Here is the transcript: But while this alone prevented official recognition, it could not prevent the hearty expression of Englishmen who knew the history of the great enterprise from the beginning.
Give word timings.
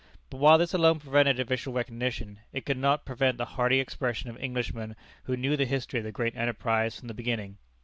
But 0.31 0.37
while 0.37 0.57
this 0.57 0.73
alone 0.73 0.97
prevented 0.97 1.39
official 1.39 1.73
recognition, 1.73 2.39
it 2.51 2.65
could 2.65 2.79
not 2.79 3.05
prevent 3.05 3.37
the 3.37 3.45
hearty 3.45 3.79
expression 3.79 4.31
of 4.31 4.37
Englishmen 4.37 4.95
who 5.25 5.37
knew 5.37 5.55
the 5.55 5.67
history 5.67 5.99
of 5.99 6.05
the 6.05 6.11
great 6.11 6.35
enterprise 6.35 6.97
from 6.97 7.07
the 7.07 7.13
beginning. 7.13 7.59